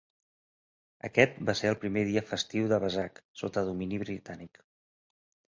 Aquest 1.09 1.35
va 1.49 1.55
ser 1.59 1.69
el 1.73 1.77
primer 1.83 2.03
dia 2.07 2.23
festiu 2.31 2.65
de 2.73 2.81
Vesak 2.85 3.23
sota 3.43 3.65
domini 3.69 4.03
britànic. 4.07 4.61